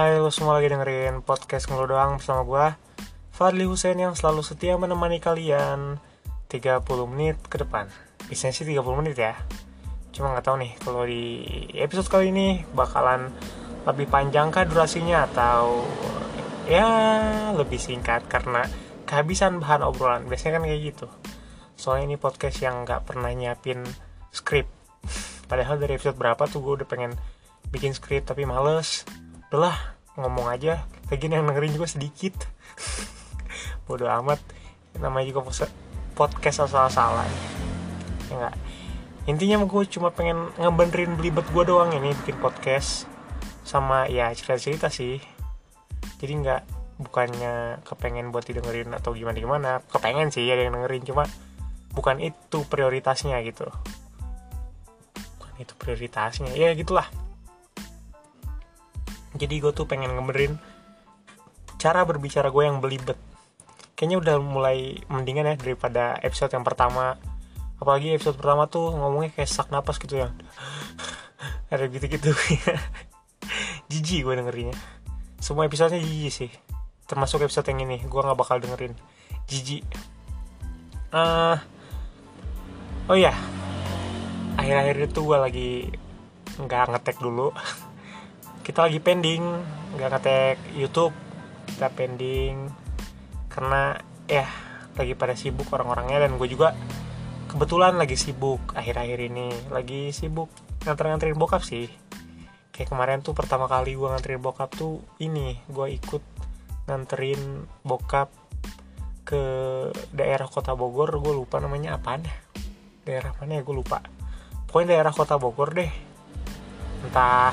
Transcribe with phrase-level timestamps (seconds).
[0.00, 2.66] Hai lo semua lagi dengerin podcast ngeluh doang bersama gue
[3.36, 6.00] Fadli Hussein yang selalu setia menemani kalian
[6.48, 7.84] 30 menit ke depan.
[8.24, 9.36] Biasanya sih 30 menit ya.
[10.08, 11.36] Cuma nggak tahu nih kalau di
[11.76, 13.28] episode kali ini bakalan
[13.84, 15.84] lebih panjang kah durasinya atau
[16.64, 16.88] ya
[17.52, 18.64] lebih singkat karena
[19.04, 20.24] kehabisan bahan obrolan.
[20.24, 21.12] Biasanya kan kayak gitu.
[21.76, 23.84] Soalnya ini podcast yang nggak pernah nyiapin
[24.32, 24.64] skrip.
[25.44, 27.12] Padahal dari episode berapa tuh gue udah pengen
[27.68, 29.04] bikin skrip tapi males.
[29.50, 30.84] Udahlah ngomong aja.
[31.08, 32.34] Lagi yang dengerin juga sedikit.
[33.88, 34.38] Bodo amat.
[35.00, 35.66] Namanya juga
[36.14, 37.30] podcast asal-asalan.
[38.28, 38.54] Ya enggak
[39.28, 43.04] intinya gue cuma pengen ngebenerin belibet gue doang ini bikin podcast.
[43.62, 45.20] Sama ya cerita-cerita sih.
[46.18, 46.62] Jadi nggak
[47.00, 51.24] bukannya kepengen buat didengerin atau gimana gimana kepengen sih ada yang dengerin cuma
[51.92, 53.68] bukan itu prioritasnya gitu.
[55.38, 56.50] Bukan itu prioritasnya.
[56.56, 57.06] Ya gitulah
[59.36, 60.58] jadi gue tuh pengen ngebenerin
[61.80, 63.16] cara berbicara gue yang belibet.
[63.94, 67.16] Kayaknya udah mulai mendingan ya daripada episode yang pertama.
[67.80, 70.32] Apalagi episode pertama tuh ngomongnya kayak sak napas gitu ya.
[71.72, 72.32] Ada gitu-gitu.
[73.90, 74.76] Jijik gue dengerinnya.
[75.40, 76.50] Semua episodenya jijik sih.
[77.08, 77.98] Termasuk episode yang ini.
[78.04, 78.92] Gue nggak bakal dengerin.
[79.48, 79.82] Jijik.
[81.10, 81.58] Uh,
[83.10, 83.34] oh ya
[84.54, 85.70] akhir-akhir itu gue lagi
[86.62, 87.50] nggak ngetek dulu
[88.70, 89.42] kita lagi pending
[89.98, 91.10] nggak ngetek YouTube
[91.66, 92.70] kita pending.
[93.50, 93.98] Karena
[94.30, 94.46] ya
[94.94, 96.78] lagi pada sibuk orang-orangnya dan gue juga
[97.50, 99.50] kebetulan lagi sibuk akhir-akhir ini.
[99.74, 100.54] Lagi sibuk
[100.86, 101.90] nganter-nganterin bokap sih.
[102.70, 106.22] Kayak kemarin tuh pertama kali gue nganterin bokap tuh ini gue ikut
[106.86, 108.30] nganterin bokap
[109.26, 109.42] ke
[110.14, 111.10] daerah kota Bogor.
[111.18, 112.36] Gue lupa namanya apaan ya.
[113.02, 113.98] Daerah mana ya gue lupa.
[114.70, 115.90] Pokoknya daerah kota Bogor deh.
[117.02, 117.50] Entah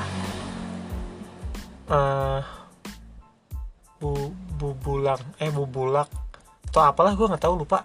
[1.90, 2.42] uh,
[3.98, 6.10] bu bubulang eh bubulak
[6.70, 7.84] atau apalah gue nggak tahu lupa.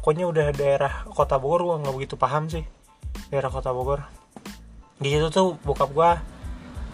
[0.00, 2.64] Pokoknya udah daerah kota Bogor gue nggak begitu paham sih
[3.32, 4.04] daerah kota Bogor.
[5.00, 6.10] Di situ tuh bokap gue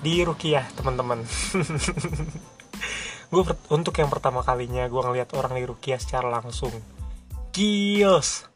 [0.01, 1.21] di Rukiah teman-teman.
[3.31, 6.75] Gue untuk yang pertama kalinya gue ngeliat orang di Rukiah secara langsung
[7.55, 8.51] kios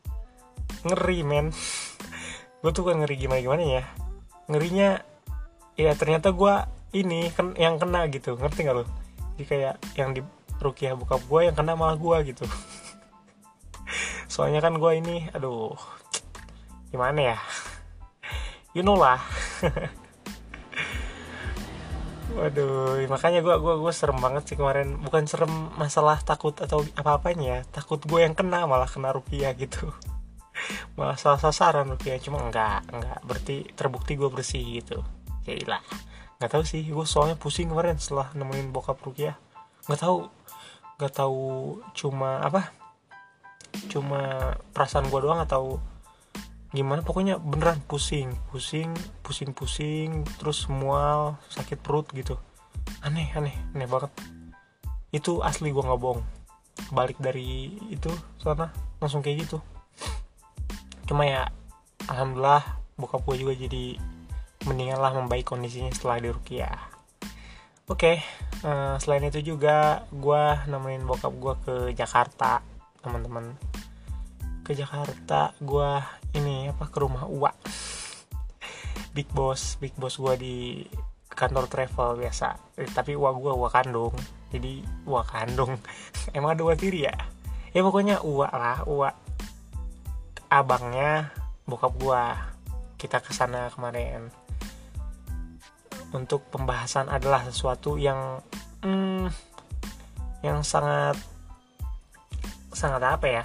[0.83, 1.55] ngeri men.
[2.65, 3.85] Gue tuh kan ngeri gimana gimana ya.
[4.51, 4.99] Ngerinya
[5.79, 6.55] ya ternyata gue
[6.95, 7.29] ini
[7.59, 8.85] yang kena gitu ngerti gak lo
[9.35, 10.23] jadi kayak yang di
[10.63, 12.47] rukiah buka gue yang kena malah gue gitu
[14.33, 15.75] soalnya kan gue ini aduh
[16.95, 17.39] gimana ya
[18.73, 19.19] you know lah
[22.35, 24.99] Waduh, makanya gue gua, gua serem banget sih kemarin.
[24.99, 29.95] Bukan serem masalah takut atau apa-apanya, takut gue yang kena malah kena rupiah gitu.
[30.99, 33.23] malah salah sasaran rupiah, cuma enggak, enggak.
[33.23, 34.99] Berarti terbukti gue bersih gitu.
[35.47, 35.83] Ya lah
[36.45, 39.41] nggak tahu sih gue soalnya pusing kemarin setelah nemuin bokap Rukia
[39.89, 40.29] nggak tahu
[41.01, 42.69] nggak tahu cuma apa
[43.89, 45.81] cuma perasaan gue doang atau
[46.75, 47.07] gimana.
[47.07, 48.91] Pokoknya beneran pusing pusing
[49.23, 52.35] pusing pusing terus mual sakit perut gitu.
[53.07, 54.11] Aneh aneh aneh banget.
[55.15, 56.27] Itu asli gue nggak bohong.
[56.91, 58.11] Balik dari itu
[58.43, 59.63] sana langsung kayak gitu.
[61.07, 61.47] Cuma ya
[62.11, 63.99] alhamdulillah bokap gue juga jadi
[64.65, 66.95] mendingan lah membaik kondisinya setelah di Rukia
[67.85, 68.17] oke okay,
[68.65, 70.43] uh, eh, selain itu juga gue
[70.73, 72.65] nemenin bokap gue ke Jakarta
[73.05, 73.53] teman-teman.
[74.65, 75.91] Ke Jakarta gue
[76.41, 77.53] ini apa ke rumah Uwa.
[79.13, 80.57] Big boss big boss gue di
[81.29, 82.81] kantor travel biasa.
[82.81, 84.17] Eh, tapi Uwa gue Uwa kandung.
[84.49, 85.77] Jadi Uwa kandung.
[86.37, 87.15] Emang ada Uwa tiri ya?
[87.77, 89.13] Ya pokoknya Uwa lah Uwa.
[90.49, 91.29] Abangnya
[91.69, 92.23] bokap gue
[92.97, 94.33] kita ke sana kemarin
[96.15, 98.39] untuk pembahasan adalah sesuatu yang
[98.87, 99.27] hmm,
[100.47, 101.19] yang sangat
[102.71, 103.45] sangat apa ya?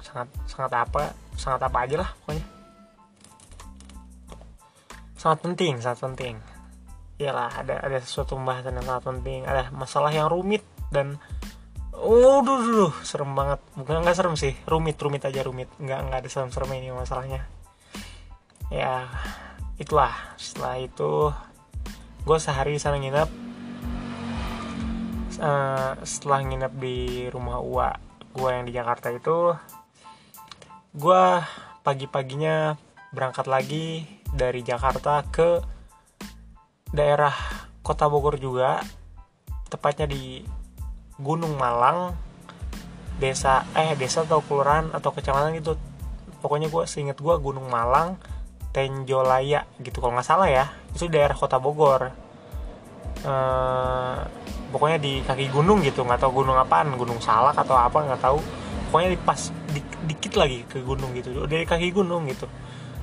[0.00, 2.44] Sangat sangat apa sangat apa aja lah pokoknya.
[5.20, 6.34] Sangat penting sangat penting.
[7.20, 9.40] Iyalah ada ada sesuatu pembahasan yang sangat penting.
[9.44, 11.20] Ada masalah yang rumit dan
[11.92, 13.60] oh duh, serem banget.
[13.76, 14.56] Bukan nggak serem sih.
[14.64, 15.68] Rumit rumit aja rumit.
[15.76, 17.44] Nggak nggak ada serem serem ini masalahnya.
[18.72, 19.12] Ya
[19.76, 20.14] itulah.
[20.40, 21.34] Setelah itu
[22.24, 23.28] gue sehari sana nginep
[25.42, 26.98] uh, setelah nginep di
[27.30, 27.90] rumah Uwa
[28.34, 29.54] gue yang di Jakarta itu
[30.94, 31.24] gue
[31.82, 32.76] pagi-paginya
[33.14, 35.62] berangkat lagi dari Jakarta ke
[36.92, 37.32] daerah
[37.80, 38.84] kota Bogor juga
[39.68, 40.44] tepatnya di
[41.16, 42.12] Gunung Malang
[43.18, 45.74] desa eh desa atau kelurahan atau kecamatan itu
[46.38, 48.14] pokoknya gue seinget gue Gunung Malang
[48.68, 50.68] Tenjolaya gitu kalau nggak salah ya.
[50.92, 52.12] Itu daerah kota Bogor.
[53.26, 54.22] Uh,
[54.70, 58.38] pokoknya di kaki gunung gitu nggak tahu gunung apaan gunung salak atau apa nggak tahu.
[58.88, 59.40] Pokoknya di pas
[59.72, 62.46] di, dikit lagi ke gunung gitu dari kaki gunung gitu.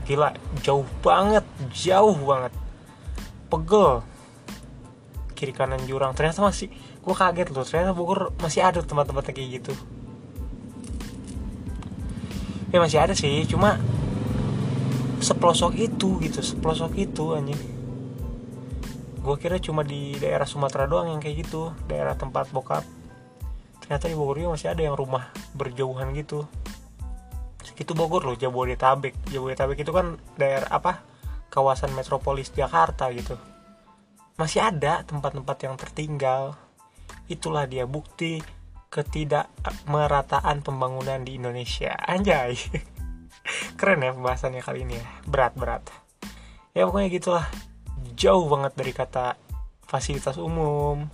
[0.06, 0.32] Gila
[0.62, 2.54] jauh banget jauh banget.
[3.50, 4.06] Pegel.
[5.36, 6.16] Kiri kanan jurang.
[6.16, 6.72] Ternyata masih
[7.06, 9.74] gue kaget loh ternyata Bogor masih ada tempat-tempat kayak gitu.
[12.74, 13.78] Ya masih ada sih cuma
[15.20, 16.40] sepelosok itu gitu.
[16.42, 17.62] Sepelosok itu anjing.
[19.22, 21.74] Gue kira cuma di daerah Sumatera doang yang kayak gitu.
[21.90, 22.86] Daerah tempat bokap.
[23.86, 26.50] Ternyata di Bogor juga masih ada yang rumah berjauhan gitu.
[27.78, 29.30] Itu Bogor loh Jabodetabek.
[29.30, 31.06] Jabodetabek itu kan daerah apa
[31.54, 33.38] kawasan metropolis Jakarta gitu.
[34.42, 36.58] Masih ada tempat-tempat yang tertinggal.
[37.30, 38.42] Itulah dia bukti
[38.90, 41.94] ketidakmerataan pembangunan di Indonesia.
[42.14, 42.58] Anjay
[43.80, 45.06] keren ya pembahasannya kali ini ya.
[45.28, 45.84] Berat berat.
[46.74, 47.46] Ya pokoknya gitulah.
[48.16, 49.36] Jauh banget dari kata
[49.86, 51.08] fasilitas umum.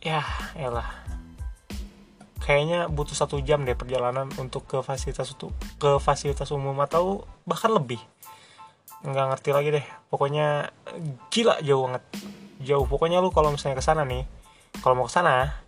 [0.00, 0.24] Ya
[0.56, 0.88] elah.
[2.40, 7.70] Kayaknya butuh satu jam deh perjalanan untuk ke fasilitas itu ke fasilitas umum atau bahkan
[7.70, 8.00] lebih.
[9.04, 9.86] Nggak ngerti lagi deh.
[10.08, 10.72] Pokoknya
[11.28, 12.04] gila jauh banget.
[12.64, 12.86] Jauh.
[12.88, 14.24] Pokoknya lu kalau misalnya ke sana nih
[14.78, 15.60] kalau mau ke sana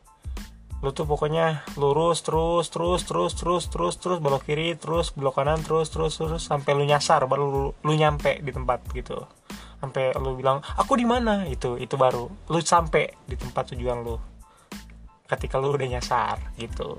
[0.82, 5.62] lu tuh pokoknya lurus terus terus terus terus terus terus belok kiri terus belok kanan
[5.62, 9.22] terus terus terus sampai lu nyasar baru lu, lu nyampe di tempat gitu.
[9.78, 11.46] Sampai lu bilang aku di mana?
[11.46, 12.26] Itu itu baru.
[12.50, 14.18] Lu sampai di tempat tujuan lu.
[15.30, 16.98] Ketika lu udah nyasar gitu.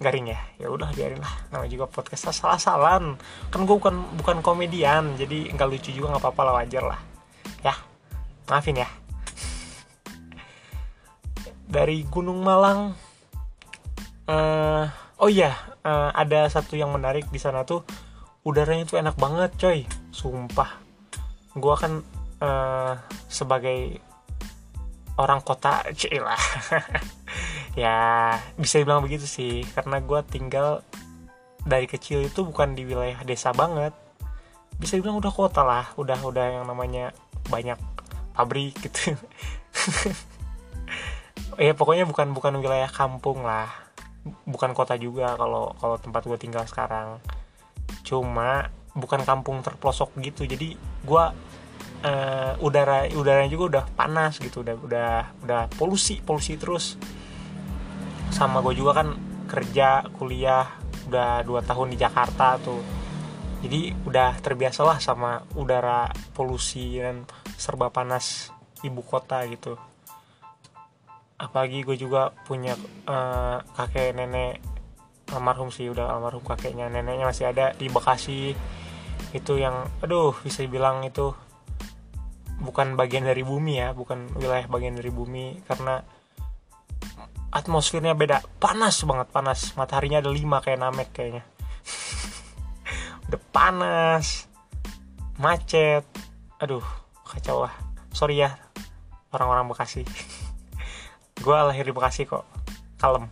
[0.00, 0.40] Garing ya?
[0.56, 3.20] Ya udah biarin lah namanya juga podcast salah salan
[3.52, 7.00] kan gue bukan bukan komedian jadi nggak lucu juga nggak apa-apa lah wajar lah.
[7.60, 7.76] Ya
[8.48, 9.01] maafin ya
[11.72, 12.92] dari Gunung Malang.
[14.28, 14.86] Uh,
[15.18, 17.80] oh iya uh, ada satu yang menarik di sana tuh.
[18.44, 19.88] Udaranya tuh enak banget coy.
[20.12, 20.76] Sumpah.
[21.56, 22.04] Gue kan
[22.44, 23.00] uh,
[23.32, 23.96] sebagai
[25.16, 25.80] orang kota
[26.20, 26.42] lah.
[27.72, 29.64] Ya bisa dibilang begitu sih.
[29.72, 30.84] Karena gue tinggal
[31.64, 33.96] dari kecil itu bukan di wilayah desa banget.
[34.76, 35.88] Bisa dibilang udah kota lah.
[35.96, 37.16] Udah udah yang namanya
[37.48, 37.80] banyak
[38.32, 39.16] pabrik gitu
[41.58, 43.68] ya pokoknya bukan bukan wilayah kampung lah.
[44.46, 47.18] Bukan kota juga kalau kalau tempat gue tinggal sekarang.
[48.06, 50.46] Cuma bukan kampung terpelosok gitu.
[50.46, 51.24] Jadi gue
[52.06, 54.62] uh, udara udaranya juga udah panas gitu.
[54.62, 55.12] Udah udah
[55.42, 56.96] udah polusi polusi terus.
[58.30, 59.08] Sama gue juga kan
[59.50, 60.78] kerja kuliah
[61.10, 62.80] udah dua tahun di Jakarta tuh.
[63.62, 67.22] Jadi udah terbiasa lah sama udara polusi dan
[67.54, 68.50] serba panas
[68.82, 69.78] ibu kota gitu
[71.42, 72.78] apalagi gue juga punya
[73.10, 74.62] uh, kakek nenek
[75.34, 78.54] almarhum sih udah almarhum kakeknya neneknya masih ada di Bekasi.
[79.34, 81.34] Itu yang aduh bisa dibilang itu
[82.62, 85.66] bukan bagian dari bumi ya bukan wilayah bagian dari bumi.
[85.66, 85.98] Karena
[87.50, 88.44] atmosfernya beda.
[88.62, 89.74] Panas banget panas.
[89.74, 91.42] Mataharinya ada lima kayak namek kayaknya.
[93.26, 94.46] Udah panas
[95.42, 96.06] macet.
[96.62, 96.84] Aduh
[97.26, 97.74] kacau lah.
[98.12, 98.52] Sorry ya
[99.32, 100.04] orang-orang Bekasi
[101.42, 102.46] gue lahir di Bekasi kok.
[103.02, 103.26] Kalem.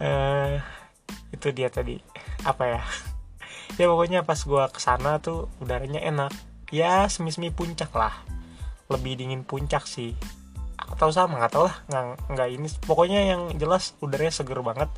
[0.00, 0.56] Uh,
[1.30, 2.00] itu dia tadi.
[2.42, 2.80] Apa ya?
[3.76, 6.32] Ya pokoknya pas gue ke sana tuh udaranya enak.
[6.72, 8.12] Ya semi-semi puncak lah.
[8.88, 10.16] Lebih dingin puncak sih.
[10.80, 11.76] Atau sama nggak tau lah.
[11.86, 12.68] Nggak nggak ini.
[12.88, 14.88] Pokoknya yang jelas udaranya seger banget.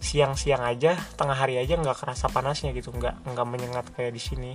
[0.00, 2.92] Siang-siang aja tengah hari aja nggak kerasa panasnya gitu.
[2.92, 4.52] Nggak nggak menyengat kayak di sini.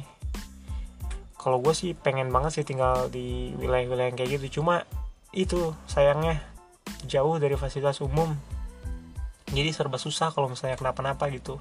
[1.37, 4.61] Kalau gue sih pengen banget sih tinggal di wilayah-wilayah yang kayak gitu.
[4.61, 4.85] Cuma
[5.31, 6.43] itu sayangnya.
[7.07, 8.35] Jauh dari fasilitas umum.
[9.51, 11.59] Jadi serba susah kalau misalnya kenapa-napa gitu.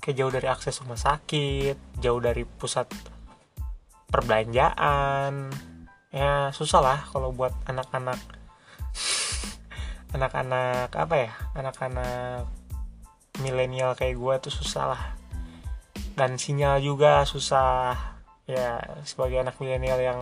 [0.00, 2.88] Kayak jauh dari akses rumah sakit jauh dari pusat
[4.08, 5.52] perbelanjaan.
[6.12, 8.20] Ya susah lah kalau buat anak-anak.
[10.12, 11.32] Anak-anak apa ya?
[11.56, 12.44] Anak-anak
[13.40, 15.02] milenial kayak gue tuh susah lah.
[16.12, 17.96] Dan sinyal juga susah.
[18.44, 20.20] Ya sebagai anak milenial yang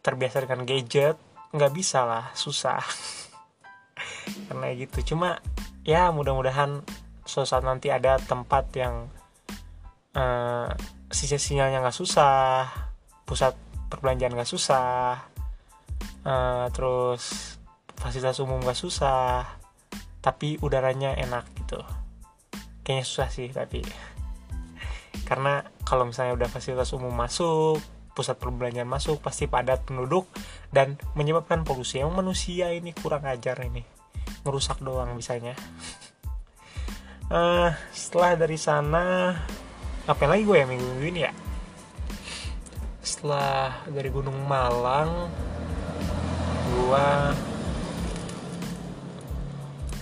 [0.00, 1.16] terbiasa dengan gadget
[1.50, 2.80] nggak bisa lah susah.
[4.48, 5.14] Karena gitu.
[5.14, 5.40] Cuma
[5.84, 6.84] ya mudah-mudahan
[7.24, 9.06] suatu nanti ada tempat yang
[10.16, 10.68] uh,
[11.10, 12.66] sisi sinyalnya nggak susah
[13.26, 13.54] pusat
[13.86, 15.22] perbelanjaan nggak susah
[16.26, 17.54] uh, terus
[17.94, 19.46] fasilitas umum nggak susah
[20.20, 21.80] tapi udaranya enak gitu.
[22.84, 23.80] Kayaknya susah sih tapi.
[25.28, 27.80] Karena kalau misalnya udah fasilitas umum masuk
[28.12, 30.26] pusat perbelanjaan masuk pasti padat penduduk
[30.74, 32.02] dan menyebabkan polusi.
[32.02, 33.82] Yang manusia ini kurang ajar ini.
[34.44, 35.54] Merusak doang misalnya
[37.30, 39.32] uh, setelah dari sana
[40.04, 41.32] apa lagi gue ya minggu minggu ini ya?
[43.00, 45.30] Setelah dari Gunung Malang
[46.70, 47.06] gue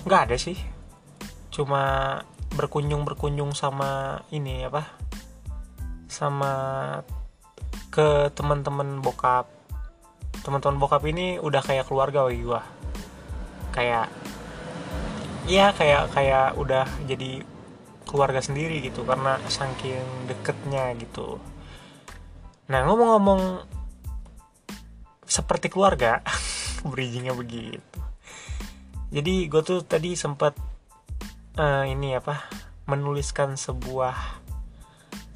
[0.08, 0.56] nggak ada sih.
[1.52, 2.16] Cuma
[2.56, 4.96] berkunjung berkunjung sama ini apa?
[6.08, 6.52] Sama
[7.98, 9.50] ke teman-teman bokap.
[10.46, 12.78] Teman-teman bokap ini udah kayak keluarga bagi gue
[13.78, 14.10] kayak
[15.46, 17.46] ya kayak kayak udah jadi
[18.02, 21.38] keluarga sendiri gitu karena saking deketnya gitu.
[22.72, 23.62] Nah ngomong-ngomong
[25.22, 26.24] seperti keluarga
[26.90, 27.78] bridgingnya begitu.
[29.08, 30.58] Jadi gue tuh tadi sempat
[31.56, 32.50] uh, ini apa
[32.88, 34.47] menuliskan sebuah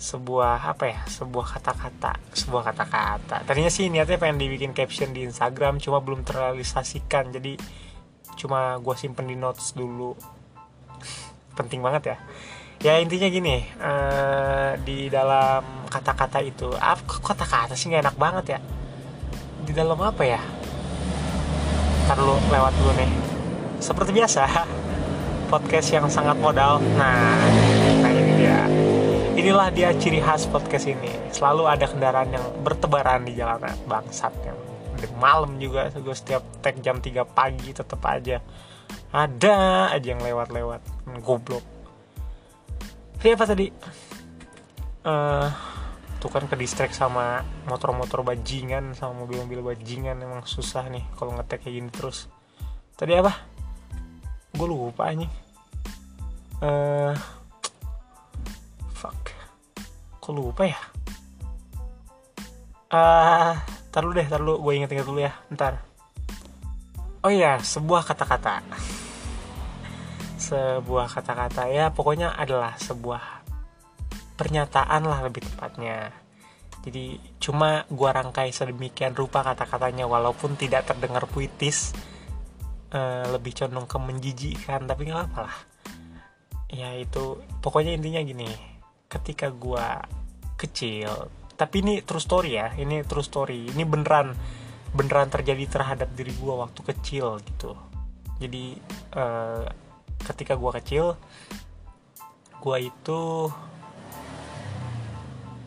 [0.03, 3.47] sebuah apa ya sebuah kata-kata sebuah kata-kata.
[3.47, 7.31] Tadinya sih niatnya pengen dibikin caption di Instagram cuma belum terrealisasikan.
[7.31, 7.55] Jadi
[8.35, 10.19] cuma gue simpen di notes dulu.
[11.55, 12.17] Penting banget ya.
[12.83, 18.61] Ya intinya gini uh, di dalam kata-kata itu apa kata-kata sih nggak enak banget ya?
[19.63, 20.43] Di dalam apa ya?
[22.11, 23.11] Ntar lu lewat dulu nih.
[23.79, 24.51] Seperti biasa
[25.55, 26.83] podcast yang sangat modal.
[26.99, 28.02] Nah
[29.33, 31.09] inilah dia ciri khas podcast ini.
[31.33, 34.59] Selalu ada kendaraan yang bertebaran di jalanan bangsat yang
[35.19, 38.39] malam juga gue setiap tag jam 3 pagi tetap aja.
[39.11, 40.81] Ada aja yang lewat-lewat.
[41.25, 41.65] Goblok.
[43.19, 43.67] Tapi apa tadi
[45.07, 45.49] uh,
[46.19, 50.23] tuh kan ke distrik sama motor-motor bajingan sama mobil-mobil bajingan.
[50.23, 52.31] Emang susah nih kalau ngetek kayak gini terus.
[52.95, 53.33] Tadi apa?
[54.55, 55.53] Gue lupa nih
[56.63, 57.13] uh,
[60.23, 60.79] kok lupa ya?
[62.95, 63.53] Ah uh,
[63.91, 65.35] tar deh tar gue inget-inget dulu ya.
[65.51, 65.83] Ntar.
[67.27, 68.63] Oh iya sebuah kata-kata.
[70.39, 71.67] Sebuah kata-kata.
[71.67, 73.43] Ya pokoknya adalah sebuah
[74.39, 76.15] pernyataan lah lebih tepatnya.
[76.87, 81.95] Jadi cuma gua rangkai sedemikian rupa kata-katanya walaupun tidak terdengar puitis
[82.95, 85.57] uh, lebih condong ke menjijikkan tapi nggak apa lah.
[86.71, 87.43] Ya itu.
[87.63, 88.72] Pokoknya intinya gini
[89.13, 90.01] ketika gua
[90.57, 91.29] kecil
[91.63, 93.71] tapi ini true story ya ini true story.
[93.71, 94.35] Ini beneran
[94.93, 97.77] beneran terjadi terhadap diri gua waktu kecil gitu.
[98.43, 98.75] Jadi
[99.15, 99.63] uh,
[100.27, 101.15] ketika gua kecil
[102.59, 103.47] gua itu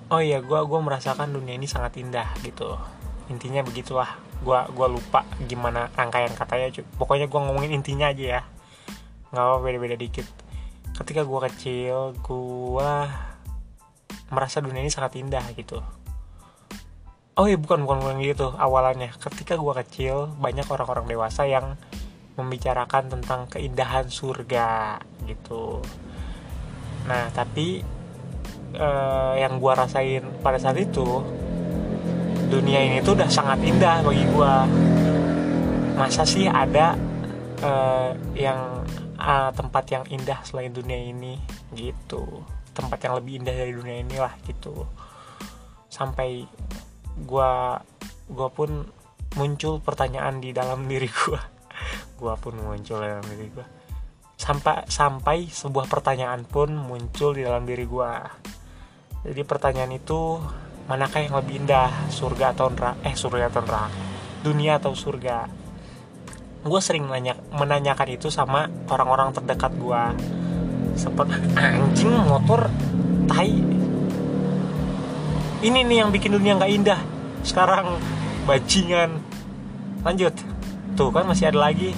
[0.05, 2.75] oh iya gue gua merasakan dunia ini sangat indah gitu.
[3.31, 4.19] Intinya begitulah.
[4.43, 8.41] Gue gua lupa gimana rangkaian katanya pokoknya gue ngomongin intinya aja ya.
[9.31, 10.27] Nggak apa beda beda dikit.
[10.91, 12.91] Ketika gue kecil gue
[14.35, 15.79] merasa dunia ini sangat indah gitu.
[17.35, 19.15] Oh iya bukan bukan bukan gitu awalannya.
[19.15, 21.79] Ketika gue kecil banyak orang-orang dewasa yang
[22.35, 25.79] membicarakan tentang keindahan surga gitu.
[27.07, 27.79] Nah tapi
[28.75, 31.23] uh, yang gue rasain pada saat itu
[32.51, 34.53] dunia ini tuh udah sangat indah bagi gue
[35.95, 36.93] masa sih ada
[37.63, 38.83] uh, yang
[39.17, 41.39] uh, tempat yang indah selain dunia ini
[41.73, 42.43] gitu
[42.75, 44.83] tempat yang lebih indah dari dunia inilah gitu.
[45.87, 46.43] Sampai
[47.15, 47.51] gue
[48.27, 48.83] gue pun
[49.39, 51.41] muncul pertanyaan di dalam diri gue
[52.15, 53.65] gue pun muncul dalam diri gue
[54.35, 58.11] sampai sampai sebuah pertanyaan pun muncul di dalam diri gue
[59.25, 60.39] jadi pertanyaan itu
[60.85, 63.89] manakah yang lebih indah surga atau neraka eh surga atau neraka?
[64.45, 65.49] Dunia atau surga?
[66.61, 70.03] Gue sering nanya menanyakan itu sama orang-orang terdekat gue
[70.95, 72.71] seperti anjing motor
[73.27, 73.51] tai.
[75.65, 76.99] Ini nih yang bikin dunia nggak indah.
[77.43, 77.99] Sekarang
[78.47, 79.19] bajingan.
[80.01, 80.33] Lanjut.
[80.95, 81.91] Tuh kan masih ada lagi.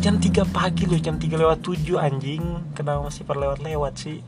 [0.00, 2.42] Jam 3 pagi loh jam 3 lewat 7 anjing.
[2.72, 4.18] Kenapa masih perlewat-lewat sih?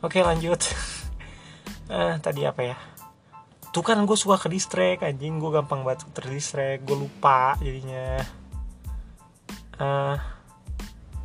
[0.00, 0.60] Oke lanjut.
[1.86, 2.74] Eh tadi apa ya?
[3.70, 5.38] Tuh kan gue suka ke distrek anjing.
[5.38, 8.18] Gue gampang banget terdistrek gue lupa jadinya.
[9.78, 10.18] Uh,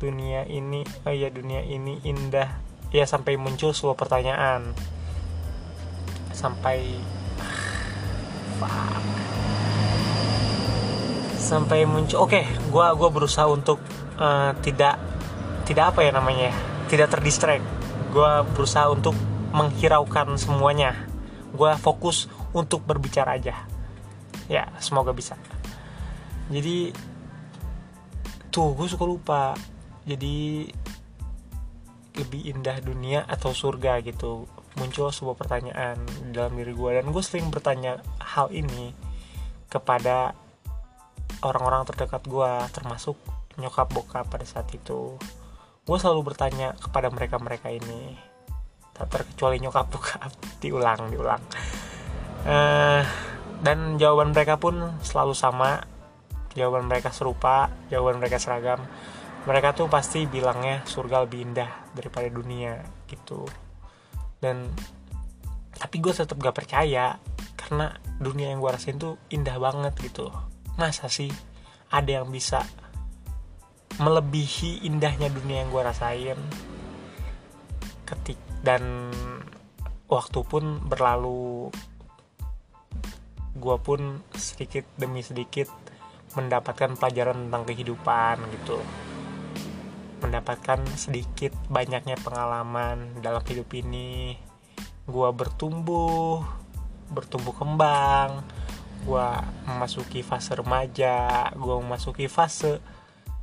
[0.02, 2.58] dunia ini oh ya dunia ini indah.
[2.90, 4.74] Ya sampai muncul sebuah pertanyaan.
[6.34, 6.98] Sampai
[8.58, 9.02] fuck.
[11.38, 13.78] Sampai muncul oke okay, gue gua berusaha untuk
[14.18, 14.98] uh, tidak
[15.62, 16.50] tidak apa ya namanya
[16.90, 17.62] tidak terdistrek
[18.12, 19.16] gue berusaha untuk
[19.56, 20.92] menghiraukan semuanya.
[21.56, 23.64] Gue fokus untuk berbicara aja.
[24.52, 25.36] Ya semoga bisa.
[26.52, 26.92] Jadi
[28.52, 29.56] tuh gue suka lupa
[30.02, 30.68] jadi
[32.12, 34.44] lebih indah dunia atau surga gitu.
[34.76, 36.00] Muncul sebuah pertanyaan
[36.32, 38.96] dalam diri gue dan gue sering bertanya hal ini
[39.68, 40.32] kepada
[41.44, 43.16] orang-orang terdekat gue termasuk
[43.60, 45.16] nyokap bokap pada saat itu.
[45.82, 48.16] Gue selalu bertanya kepada mereka-mereka ini.
[48.92, 50.30] Tak terkecuali nyokap bokap.
[50.62, 51.42] Diulang diulang.
[52.42, 53.02] Uh,
[53.62, 55.84] dan jawaban mereka pun selalu sama.
[56.52, 58.84] Jawaban mereka serupa jawaban mereka seragam
[59.42, 62.78] mereka tuh pasti bilangnya surga lebih indah daripada dunia
[63.10, 63.42] gitu.
[64.38, 64.70] Dan
[65.74, 67.18] tapi gue tetap gak percaya
[67.58, 67.90] karena
[68.22, 70.30] dunia yang gue rasain tuh indah banget gitu.
[70.78, 71.30] Masa sih
[71.90, 72.62] ada yang bisa
[73.98, 76.38] melebihi indahnya dunia yang gue rasain?
[78.06, 79.10] Ketik dan
[80.06, 81.74] waktu pun berlalu.
[83.58, 85.66] Gue pun sedikit demi sedikit
[86.38, 88.80] mendapatkan pelajaran tentang kehidupan gitu
[90.22, 94.38] mendapatkan sedikit banyaknya pengalaman dalam hidup ini.
[95.04, 96.62] Gue bertumbuh
[97.12, 98.40] bertumbuh kembang
[99.02, 99.28] gue
[99.68, 102.78] memasuki fase remaja gue memasuki fase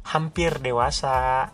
[0.08, 1.52] hampir dewasa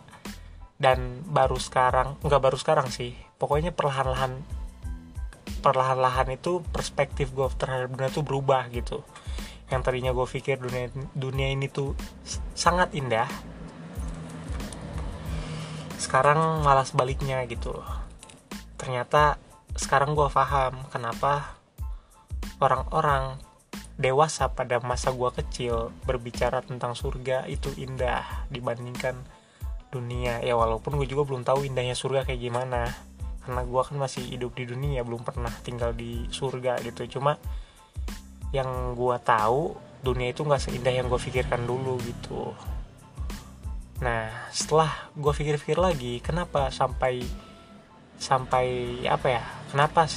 [0.80, 4.40] dan baru sekarang nggak baru sekarang sih pokoknya perlahan-lahan
[5.60, 9.02] perlahan-lahan itu perspektif gue terhadap dunia tuh berubah gitu.
[9.66, 11.98] Yang tadinya gue pikir dunia dunia ini tuh
[12.54, 13.26] sangat indah
[16.06, 17.82] sekarang malah sebaliknya gitu.
[18.78, 19.42] Ternyata
[19.74, 21.58] sekarang gue paham kenapa
[22.62, 23.42] orang-orang
[23.98, 29.18] dewasa pada masa gue kecil berbicara tentang surga itu indah dibandingkan
[29.90, 30.38] dunia.
[30.46, 32.86] Ya walaupun gue juga belum tahu indahnya surga kayak gimana.
[33.42, 37.18] Karena gue kan masih hidup di dunia belum pernah tinggal di surga gitu.
[37.18, 37.34] Cuma
[38.54, 39.74] yang gue tahu
[40.06, 42.54] dunia itu nggak seindah yang gue pikirkan dulu gitu
[43.96, 47.24] nah setelah gue pikir-pikir lagi kenapa sampai
[48.16, 48.66] sampai
[49.08, 50.08] apa ya kenapa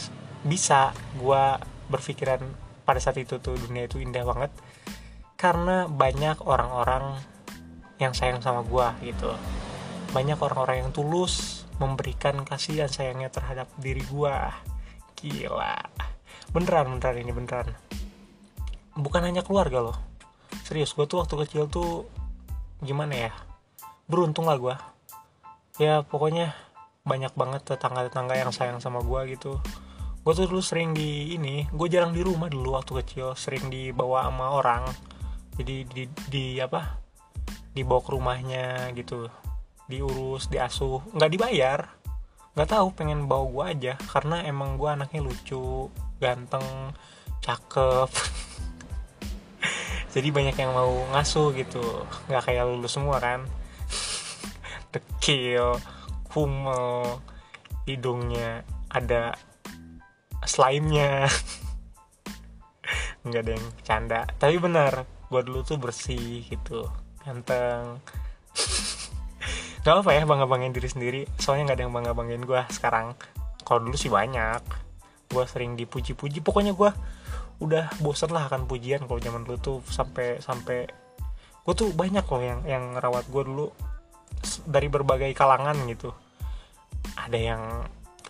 [0.43, 1.43] bisa gue
[1.91, 2.39] berpikiran
[2.88, 4.51] pada saat itu tuh dunia itu indah banget?
[5.36, 7.19] Karena banyak orang-orang
[8.00, 9.29] yang sayang sama gue gitu.
[10.09, 14.36] Banyak orang-orang yang tulus memberikan kasih dan sayangnya terhadap diri gue
[15.19, 15.75] gila.
[16.49, 17.75] Beneran beneran ini beneran.
[18.95, 19.97] Bukan hanya keluarga loh.
[20.65, 22.10] Serius gue tuh waktu kecil tuh
[22.80, 23.32] gimana ya
[24.10, 24.76] beruntung lah gue
[25.80, 26.52] ya pokoknya
[27.08, 29.58] banyak banget tetangga-tetangga yang sayang sama gue gitu.
[30.22, 34.28] Gue tuh dulu sering di ini gue jarang di rumah dulu waktu kecil sering dibawa
[34.28, 34.84] sama orang.
[35.56, 37.00] Jadi di, di apa?
[37.72, 39.32] Dibawa ke rumahnya gitu.
[39.88, 41.80] Diurus diasuh nggak dibayar.
[42.54, 43.93] Nggak tahu pengen bawa gue aja.
[43.95, 45.88] Karena emang gue anaknya lucu
[46.19, 46.93] ganteng
[47.39, 48.12] cakep.
[50.13, 52.04] Jadi banyak yang mau ngasuh gitu.
[52.28, 53.48] Nggak kayak lulus semua kan
[54.89, 55.78] dekil
[56.30, 57.21] kumel
[57.86, 59.34] hidungnya ada
[60.45, 61.25] slime-nya.
[63.25, 64.21] Nggak ada yang canda.
[64.38, 66.89] Tapi benar gue dulu tuh bersih gitu
[67.21, 68.02] ganteng.
[69.86, 71.21] Gak apa ya bangga banggain diri sendiri.
[71.39, 73.15] Soalnya nggak ada yang bangga banggain gue sekarang.
[73.63, 74.60] Kalau dulu sih banyak.
[75.32, 76.43] Gue sering dipuji-puji.
[76.43, 76.91] Pokoknya gue
[77.63, 80.88] udah bosen lah akan pujian kalau zaman dulu tuh sampai sampai
[81.63, 83.67] gue tuh banyak loh yang yang rawat gue dulu
[84.65, 86.12] dari berbagai kalangan gitu.
[87.15, 87.62] Ada yang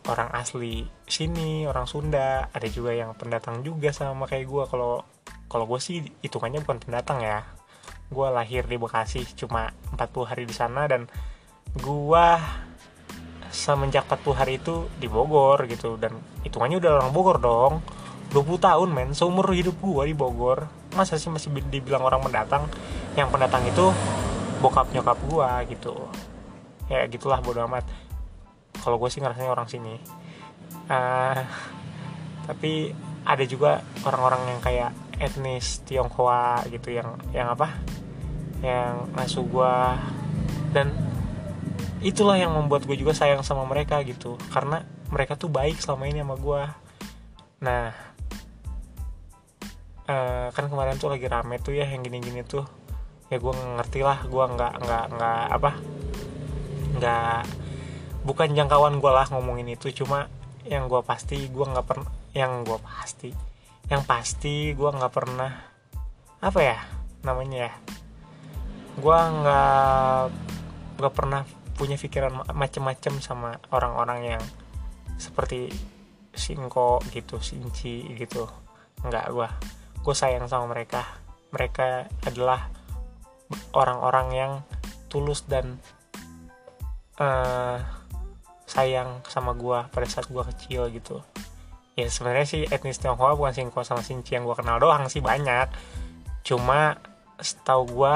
[0.10, 5.06] orang asli sini orang Sunda ada juga yang pendatang juga sama kayak gue kalau
[5.50, 7.46] kalau gue sih hitungannya bukan pendatang ya.
[8.10, 11.06] Gue lahir di Bekasi cuma 40 hari di sana dan
[11.78, 12.26] gue
[13.50, 15.98] semenjak 40 hari itu di Bogor gitu.
[15.98, 17.74] Dan hitungannya udah orang Bogor dong.
[18.30, 20.70] 20 tahun men seumur hidup gue di Bogor.
[20.94, 22.70] Masa sih masih dibilang orang pendatang?
[23.18, 23.90] Yang pendatang itu
[24.60, 25.96] bokap nyokap gue gitu.
[26.92, 27.88] Ya gitulah bodo amat.
[28.80, 30.00] Kalau gue sih ngerasanya orang sini.
[30.90, 31.42] Uh,
[32.46, 32.94] tapi
[33.26, 37.76] ada juga orang-orang yang kayak etnis Tionghoa gitu yang yang apa?
[38.64, 39.76] Yang masuk gue
[40.76, 40.94] dan
[42.00, 44.40] itulah yang membuat gue juga sayang sama mereka gitu.
[44.50, 46.62] Karena mereka tuh baik selama ini sama gue
[47.60, 47.92] nah
[50.08, 52.64] uh, kan kemarin tuh lagi rame tuh ya yang gini-gini tuh
[53.30, 55.72] ya gue ngerti lah gue nggak nggak nggak apa
[56.98, 57.42] nggak
[58.26, 59.94] bukan jangkauan gue lah ngomongin itu.
[59.94, 60.28] Cuma
[60.68, 63.34] yang gue pasti gue nggak pernah yang gue pasti
[63.90, 65.50] yang pasti gue nggak pernah
[66.40, 66.78] apa ya
[67.26, 67.74] namanya ya
[69.00, 70.22] gue nggak
[71.02, 71.42] nggak pernah
[71.74, 74.44] punya pikiran macem-macem sama orang-orang yang
[75.16, 75.72] seperti
[76.36, 78.46] singko gitu sinci gitu.
[79.02, 79.50] Nggak gue
[80.04, 81.02] gue sayang sama mereka.
[81.50, 82.70] Mereka adalah
[83.74, 84.52] orang-orang yang
[85.10, 85.82] tulus dan
[87.18, 87.82] uh,
[88.70, 91.26] sayang sama gue pada saat gue kecil gitu.
[91.98, 95.68] Ya sebenarnya sih etnis Tionghoa bukan Singko sama Sinci yang gue kenal doang sih banyak.
[96.46, 97.02] Cuma
[97.42, 98.16] setahu gue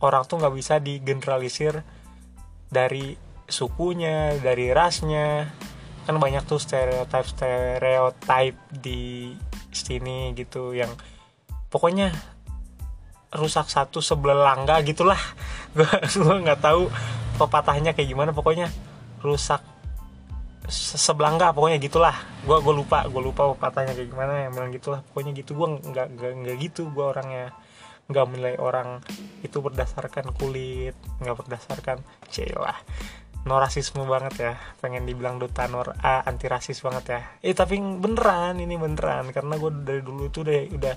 [0.00, 1.82] orang tuh nggak bisa digeneralisir
[2.70, 3.18] dari
[3.50, 5.50] sukunya dari rasnya.
[6.08, 9.34] Kan banyak tuh stereotip stereotip di
[9.70, 10.90] sini gitu yang
[11.68, 12.14] pokoknya
[13.30, 15.18] rusak satu sebelah langga gitulah.
[15.76, 16.90] Gue gue nggak tahu
[17.38, 18.66] pepatahnya kayak gimana pokoknya
[19.22, 19.62] rusak
[20.70, 22.16] sebelangga pokoknya gitulah.
[22.42, 25.00] Gue gue lupa gue lupa pepatahnya kayak gimana yang bilang gitulah.
[25.10, 27.54] Pokoknya gitu gue nggak nggak gitu gue orangnya
[28.10, 28.98] nggak menilai orang
[29.46, 32.74] itu berdasarkan kulit nggak berdasarkan celah
[33.48, 34.52] no rasisme banget ya.
[34.80, 37.20] Pengen dibilang duta nor uh, anti rasis banget ya.
[37.40, 39.32] Eh tapi beneran ini beneran.
[39.32, 40.94] Karena gue dari dulu tuh udah udah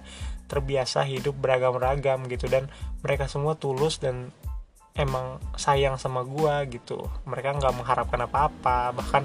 [0.51, 2.51] terbiasa hidup beragam-ragam gitu.
[2.51, 2.67] Dan
[2.99, 4.27] mereka semua tulus dan
[4.99, 7.07] emang sayang sama gue gitu.
[7.23, 8.91] Mereka nggak mengharapkan apa-apa.
[8.91, 9.23] Bahkan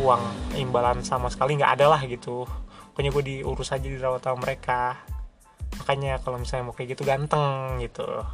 [0.00, 0.22] uang
[0.56, 2.48] imbalan sama sekali nggak ada lah gitu.
[2.94, 5.04] Pokoknya gue diurus aja dirawat sama mereka.
[5.84, 8.06] Makanya kalau misalnya mau kayak gitu ganteng gitu.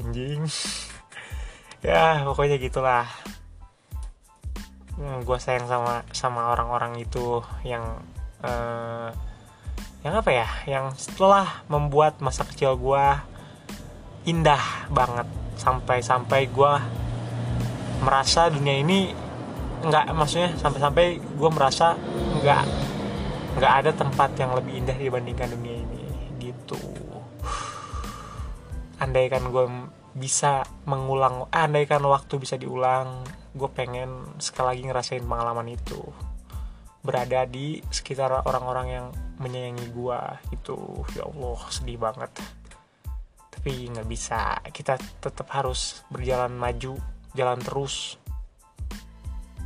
[0.00, 0.44] Anjing
[1.84, 3.04] ya pokoknya gitulah.
[4.96, 8.00] Hmm, gue sayang sama sama orang-orang itu yang
[8.40, 9.12] uh,
[10.00, 10.48] yang apa ya?
[10.64, 13.04] Yang setelah membuat masa kecil gue
[14.24, 15.28] indah banget.
[15.60, 16.72] Sampai-sampai gue
[18.00, 19.12] merasa dunia ini
[19.84, 22.00] nggak maksudnya sampai-sampai gue merasa
[22.40, 22.64] nggak
[23.60, 26.02] nggak ada tempat yang lebih indah dibandingkan dunia ini
[26.40, 26.80] gitu.
[29.04, 29.64] Andaikan gue
[30.14, 36.02] bisa mengulang andaikan waktu bisa diulang gue pengen sekali lagi ngerasain pengalaman itu.
[37.04, 39.06] Berada di sekitar orang-orang yang
[39.38, 40.20] menyayangi gue
[40.54, 40.78] itu.
[41.18, 42.30] Ya Allah sedih banget.
[43.50, 44.58] Tapi nggak bisa.
[44.70, 46.98] Kita tetap harus berjalan maju
[47.34, 48.18] jalan terus.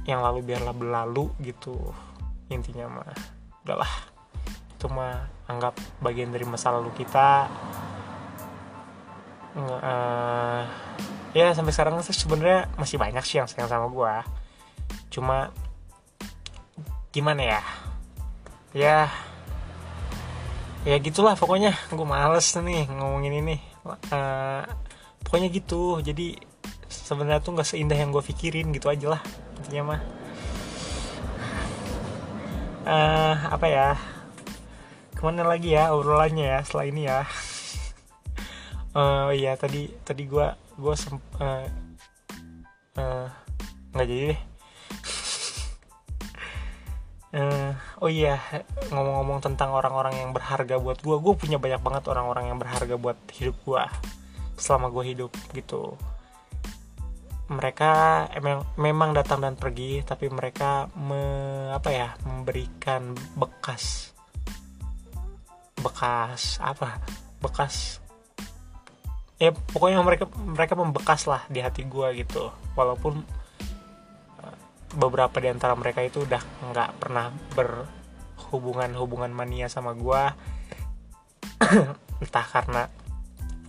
[0.09, 1.77] Yang lalu biarlah berlalu gitu
[2.49, 3.17] intinya mah.
[3.65, 3.93] Udahlah.
[4.77, 7.49] Itu mah anggap bagian dari masa lalu kita
[9.59, 10.63] uh,
[11.35, 14.15] ya sampai sekarang sih sebenarnya masih banyak sih yang sayang sama gue
[15.09, 15.51] cuma
[17.13, 17.63] gimana ya?
[18.77, 18.99] Ya
[20.85, 21.75] ya gitulah pokoknya.
[21.91, 23.57] Gue males nih ngomongin ini.
[24.13, 24.63] Uh,
[25.25, 25.99] pokoknya gitu.
[26.05, 26.37] Jadi
[26.89, 29.23] sebenarnya tuh nggak seindah yang gue pikirin gitu aja lah.
[29.65, 30.01] Intinya mah.
[32.89, 33.89] Uh, apa ya?
[35.17, 37.27] Ke mana lagi ya obrolannya ya setelah ini ya
[38.99, 41.67] uh, iya tadi tadi gue gue semp uh,
[42.99, 43.27] uh,
[43.95, 44.41] nggak jadi deh.
[47.29, 48.41] Uh, oh iya
[48.91, 53.19] ngomong-ngomong tentang orang-orang yang berharga buat gue gue punya banyak banget orang-orang yang berharga buat
[53.31, 53.85] hidup gue
[54.59, 55.95] selama gue hidup gitu.
[57.49, 57.93] Mereka
[58.37, 61.23] emang memang datang dan pergi tapi mereka me,
[61.73, 64.13] apa ya memberikan bekas.
[65.81, 67.01] Bekas apa?
[67.41, 68.08] Bekas
[69.39, 72.51] ya pokoknya mereka mereka membekas lah di hati gue gitu.
[72.75, 73.23] Walaupun
[74.43, 74.57] eh,
[74.99, 76.43] beberapa di antara mereka itu udah
[76.75, 80.23] nggak pernah berhubungan hubungan mania sama gue
[82.23, 82.91] entah karena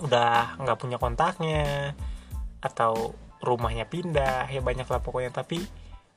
[0.01, 1.93] udah nggak punya kontaknya
[2.59, 5.29] atau rumahnya pindah ya banyak lah pokoknya.
[5.29, 5.61] Tapi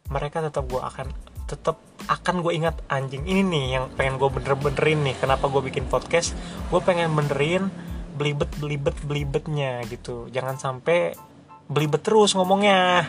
[0.09, 1.13] mereka tetap gue akan
[1.45, 1.77] tetap
[2.09, 5.17] akan gue ingat anjing ini nih yang pengen gue bener-benerin nih.
[5.21, 6.33] Kenapa gue bikin podcast?
[6.73, 10.29] Gue pengen benerin belibet belibet belibetnya gitu.
[10.29, 11.17] Jangan sampai
[11.67, 13.09] belibet terus ngomongnya.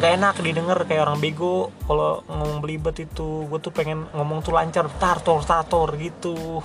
[0.00, 1.70] Gak enak didengar kayak orang bego.
[1.86, 4.88] Kalau ngomong belibet itu gue tuh pengen ngomong tuh lancar.
[4.98, 6.62] Tartor tartor gitu.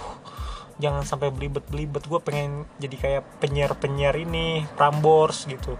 [0.77, 2.05] Jangan sampai belibet belibet.
[2.05, 5.75] Gue pengen jadi kayak penyiar penyiar ini Prambors gitu.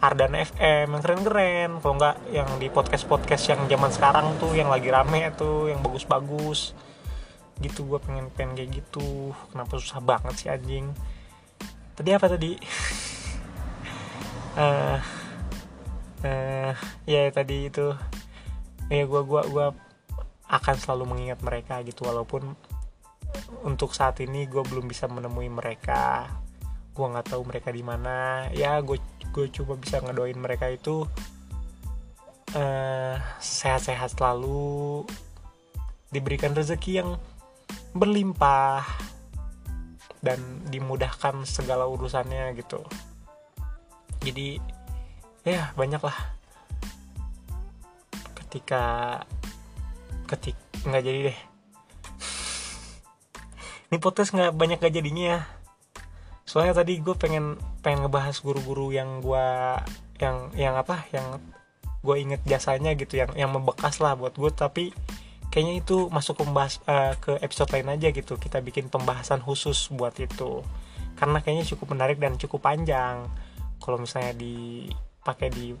[0.00, 1.70] Ardan FM yang keren-keren.
[1.80, 6.89] Kalau nggak yang di podcast-podcast yang zaman sekarang tuh yang lagi rame tuh yang bagus-bagus
[7.60, 9.36] gitu gue pengen pengen kayak gitu.
[9.52, 10.90] Kenapa susah banget sih anjing?
[11.94, 12.52] Tadi apa tadi?
[14.56, 14.98] Uh,
[16.28, 16.72] uh,
[17.04, 17.92] ya tadi itu.
[18.90, 19.66] Ya gue gua gua
[20.50, 22.58] akan selalu mengingat mereka gitu walaupun
[23.62, 26.26] untuk saat ini gue belum bisa menemui mereka.
[26.90, 28.50] Gue nggak tahu mereka di mana.
[28.50, 28.98] Ya gue
[29.30, 31.06] gue coba bisa ngedoain mereka itu
[32.54, 35.06] uh, sehat-sehat selalu
[36.10, 37.10] diberikan rezeki yang
[37.96, 38.86] berlimpah
[40.20, 42.84] dan dimudahkan segala urusannya gitu.
[44.20, 44.60] Jadi
[45.42, 46.18] ya banyak lah
[48.44, 48.82] ketika
[50.28, 51.38] ketik nggak jadi deh.
[53.90, 55.40] Ini podcast nggak banyak gak jadinya ya.
[56.46, 59.46] Soalnya tadi gue pengen pengen ngebahas guru-guru yang gue
[60.22, 61.42] yang yang apa yang
[62.00, 64.94] gue inget jasanya gitu yang yang membekas lah buat gue tapi
[65.50, 68.38] kayaknya itu masuk pembahas uh, ke episode lain aja gitu.
[68.38, 70.62] Kita bikin pembahasan khusus buat itu.
[71.18, 73.26] Karena kayaknya cukup menarik dan cukup panjang.
[73.82, 75.74] Kalau misalnya dipakai di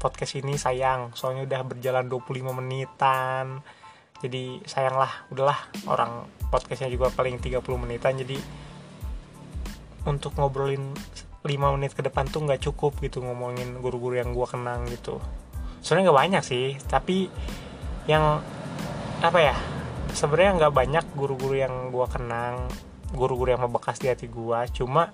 [0.00, 1.12] podcast ini sayang.
[1.12, 3.60] Soalnya udah berjalan 25 menitan.
[4.24, 5.28] Jadi sayanglah.
[5.28, 8.16] Udahlah orang podcastnya juga paling 30 menitan.
[8.16, 8.40] Jadi
[10.08, 10.96] untuk ngobrolin
[11.44, 15.20] 5 menit ke depan tuh nggak cukup gitu ngomongin guru-guru yang gue kenang gitu.
[15.84, 17.28] Sebenarnya nggak banyak sih tapi
[18.08, 18.40] yang
[19.20, 19.56] apa ya
[20.16, 22.66] sebenarnya nggak banyak guru-guru yang gue kenang
[23.12, 25.12] guru-guru yang membekas di hati gue cuma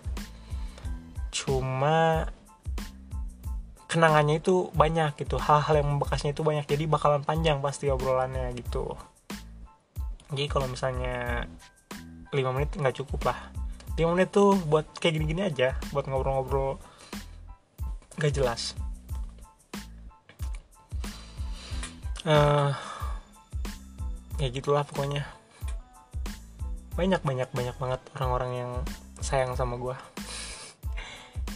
[1.34, 2.24] cuma
[3.96, 6.68] kenangannya itu banyak gitu hal-hal yang membekasnya itu banyak.
[6.68, 8.92] Jadi bakalan panjang pasti obrolannya gitu.
[10.28, 11.48] Jadi kalau misalnya
[12.28, 13.38] 5 menit nggak cukup lah.
[13.96, 16.76] 5 menit tuh buat kayak gini-gini aja buat ngobrol-ngobrol.
[18.20, 18.76] Gak jelas.
[22.26, 22.74] Uh,
[24.36, 25.24] ya gitulah pokoknya.
[26.96, 28.72] Banyak banyak banyak banget orang-orang yang
[29.20, 29.96] sayang sama gue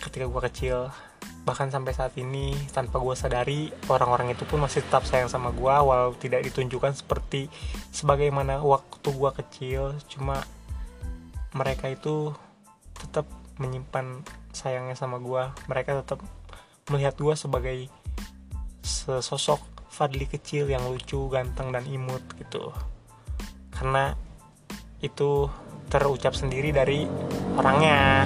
[0.01, 0.79] ketika gue kecil
[1.45, 5.73] bahkan sampai saat ini tanpa gue sadari orang-orang itu pun masih tetap sayang sama gue
[5.73, 7.49] walau tidak ditunjukkan seperti
[7.93, 9.83] sebagaimana waktu gue kecil.
[10.09, 10.45] Cuma
[11.57, 12.37] mereka itu
[12.97, 13.25] tetap
[13.57, 16.21] menyimpan sayangnya sama gue mereka tetap
[16.93, 17.79] melihat gue sebagai
[18.83, 22.71] sesosok Fadli kecil yang lucu ganteng dan imut gitu.
[23.75, 24.15] Karena
[25.03, 25.51] itu
[25.91, 27.05] terucap sendiri dari
[27.59, 28.25] orangnya.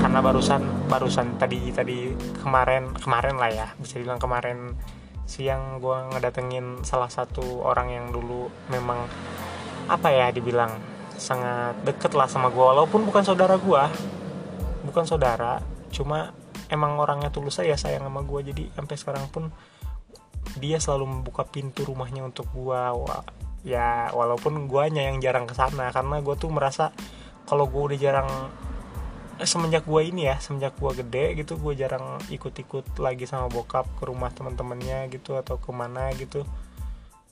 [0.00, 3.68] Karena barusan barusan tadi tadi kemarin kemarin lah ya.
[3.76, 4.72] Bisa bilang kemarin
[5.28, 9.04] siang gue ngedatengin salah satu orang yang dulu memang
[9.92, 10.72] apa ya dibilang
[11.20, 13.82] sangat deket lah sama gue walaupun bukan saudara gue
[14.88, 15.60] bukan saudara
[15.92, 16.32] cuma
[16.72, 19.52] emang orangnya tulus saya sayang sama gue jadi sampai sekarang pun
[20.56, 22.80] dia selalu membuka pintu rumahnya untuk gue
[23.68, 26.94] ya walaupun guanya yang jarang ke sana karena gue tuh merasa
[27.44, 28.30] kalau gue udah jarang
[29.44, 34.08] semenjak gue ini ya semenjak gue gede gitu gue jarang ikut-ikut lagi sama bokap ke
[34.08, 36.42] rumah teman-temannya gitu atau ke mana gitu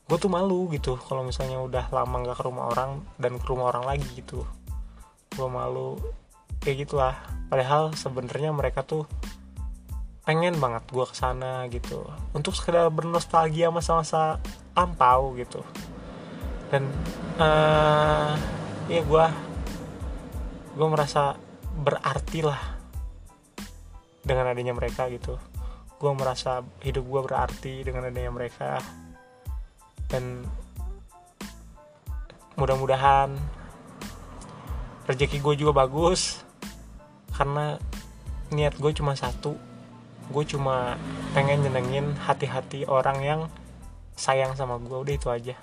[0.07, 3.75] gue tuh malu gitu kalau misalnya udah lama nggak ke rumah orang dan ke rumah
[3.75, 4.47] orang lagi gitu.
[5.35, 5.99] Gue malu
[6.63, 7.19] kayak gitulah.
[7.51, 9.11] Padahal sebenarnya mereka tuh
[10.27, 12.03] pengen banget gue ke sana gitu.
[12.35, 14.43] Untuk sekedar bernostalgia masa-masa
[14.75, 15.63] lampau gitu.
[16.67, 16.91] Dan
[17.39, 18.35] uh,
[18.91, 19.27] ya gue
[20.75, 21.39] gue merasa
[21.79, 22.59] berarti lah
[24.27, 25.39] dengan adanya mereka gitu.
[25.97, 28.83] Gue merasa hidup gue berarti dengan adanya mereka.
[30.11, 30.43] Dan
[32.59, 33.31] mudah-mudahan
[35.07, 36.43] rezeki gue juga bagus.
[37.31, 37.79] Karena
[38.51, 39.76] niat gue cuma satu
[40.27, 40.99] gue cuma
[41.33, 43.41] pengen nyenengin hati-hati orang yang
[44.17, 45.55] sayang sama gue udah itu aja.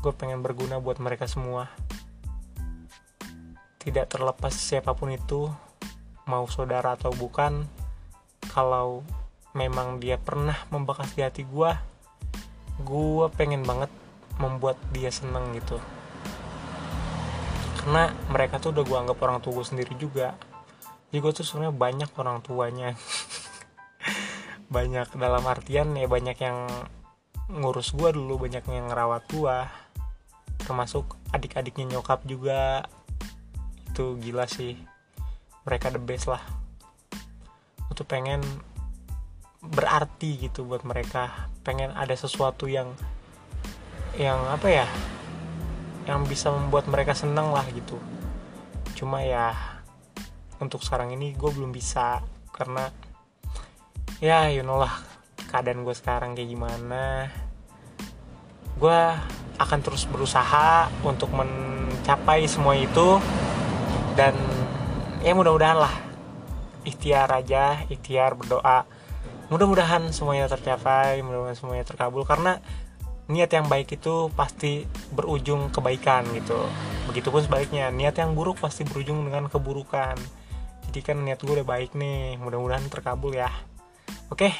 [0.00, 1.70] Gue pengen berguna buat mereka semua.
[3.80, 5.48] Tidak terlepas siapa pun itu
[6.28, 7.64] mau saudara atau bukan
[8.52, 9.02] kalau
[9.56, 11.72] memang dia pernah membekas di hati gue
[12.80, 13.92] gue pengen banget
[14.40, 15.76] membuat dia seneng gitu.
[17.80, 20.36] Karena mereka tuh udah gue anggap orang tua gue sendiri juga.
[21.10, 22.94] Jadi gue tuh sebenarnya banyak orang tuanya
[24.70, 26.70] banyak dalam artian ya banyak yang
[27.50, 29.56] ngurus gue dulu banyak yang ngerawat gue
[30.62, 32.86] termasuk adik-adiknya nyokap juga.
[33.90, 34.76] Itu gila sih.
[35.66, 36.42] Mereka the best lah.
[37.90, 38.38] Untuk pengen
[39.60, 41.50] berarti gitu buat mereka.
[41.66, 42.92] Pengen ada sesuatu yang
[44.14, 44.86] yang apa ya?
[46.06, 47.98] Yang bisa membuat mereka seneng lah gitu.
[48.94, 49.54] Cuma ya
[50.60, 52.22] untuk sekarang ini gue belum bisa.
[52.54, 52.92] Karena
[54.20, 55.00] ya you know lah
[55.48, 57.32] keadaan gue sekarang kayak gimana.
[58.76, 59.00] Gue
[59.56, 63.18] akan terus berusaha untuk mencapai semua itu.
[64.14, 64.36] Dan
[65.24, 65.94] ya mudah-mudahan lah
[66.84, 68.84] ikhtiar aja ikhtiar berdoa.
[69.50, 72.22] Mudah-mudahan semuanya tercapai mudah-mudahan semuanya terkabul.
[72.28, 72.60] Karena
[73.26, 76.60] niat yang baik itu pasti berujung kebaikan gitu.
[77.10, 80.14] Begitupun sebaliknya niat yang buruk pasti berujung dengan keburukan.
[80.86, 83.50] Jadi kan niat gue udah baik nih mudah-mudahan terkabul ya
[84.30, 84.50] oke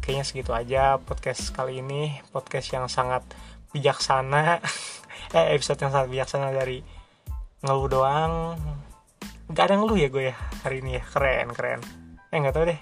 [0.00, 2.18] kayaknya segitu aja podcast kali ini.
[2.32, 3.22] Podcast yang sangat
[3.70, 4.58] bijaksana.
[5.30, 6.82] Eh episode yang sangat bijaksana dari
[7.62, 8.58] ngeluh doang.
[9.46, 10.36] Nggak ada ngeluh ya gue ya
[10.66, 11.02] hari ini ya.
[11.06, 11.80] Keren keren.
[12.34, 12.80] Eh nggak tahu deh.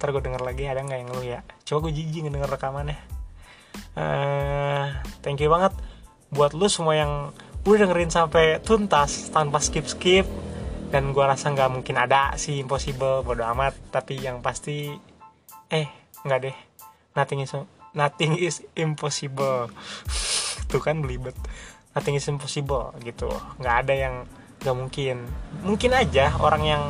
[0.00, 1.40] Ntar gue denger lagi ada nggak yang ngeluh ya.
[1.68, 2.96] Coba gue jijik denger rekamannya.
[3.92, 5.76] Uh, thank you banget
[6.32, 7.12] buat lu semua yang
[7.68, 10.24] udah dengerin sampai tuntas tanpa skip skip
[10.88, 13.76] dan gue rasa nggak mungkin ada sih impossible bodo amat.
[13.92, 15.09] Tapi yang pasti
[15.70, 15.86] eh
[16.26, 16.56] nggak deh.
[17.14, 17.54] Nothing is
[17.94, 19.70] nothing is impossible.
[20.70, 21.34] Tuh kan belibet.
[21.94, 23.30] Nothing is impossible gitu.
[23.58, 24.14] Nggak ada yang
[24.62, 25.16] nggak mungkin.
[25.62, 26.82] Mungkin aja orang yang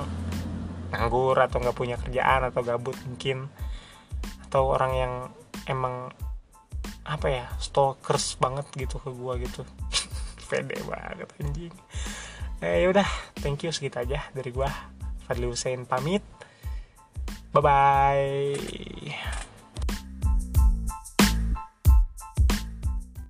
[0.90, 3.48] nganggur atau nggak punya kerjaan atau gabut mungkin.
[4.48, 5.12] Atau orang yang
[5.68, 6.10] emang
[7.04, 9.62] apa ya stalkers banget gitu ke gue gitu.
[10.48, 11.74] Pede banget anjing.
[12.60, 13.06] Eh yaudah
[13.40, 14.68] thank you segitu aja dari gue
[15.24, 16.20] Fadli Hussein pamit
[17.52, 19.40] bye bye